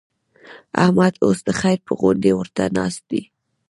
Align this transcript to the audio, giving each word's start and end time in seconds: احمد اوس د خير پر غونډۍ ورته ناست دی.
احمد 0.83 1.13
اوس 1.25 1.39
د 1.47 1.49
خير 1.59 1.79
پر 1.85 1.93
غونډۍ 1.99 2.31
ورته 2.35 2.63
ناست 2.77 3.03
دی. 3.11 3.21